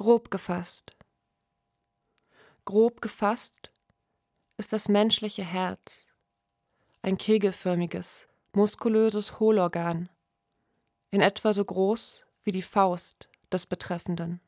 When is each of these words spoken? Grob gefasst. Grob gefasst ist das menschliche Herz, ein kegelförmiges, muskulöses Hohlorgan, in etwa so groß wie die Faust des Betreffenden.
Grob 0.00 0.30
gefasst. 0.30 0.96
Grob 2.64 3.02
gefasst 3.02 3.70
ist 4.56 4.72
das 4.72 4.88
menschliche 4.88 5.44
Herz, 5.44 6.06
ein 7.02 7.18
kegelförmiges, 7.18 8.26
muskulöses 8.54 9.38
Hohlorgan, 9.38 10.08
in 11.10 11.20
etwa 11.20 11.52
so 11.52 11.62
groß 11.66 12.24
wie 12.44 12.50
die 12.50 12.62
Faust 12.62 13.28
des 13.52 13.66
Betreffenden. 13.66 14.40